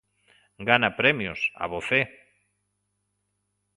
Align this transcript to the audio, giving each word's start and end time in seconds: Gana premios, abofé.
Gana 0.69 0.89
premios, 1.01 1.41
abofé. 1.67 2.01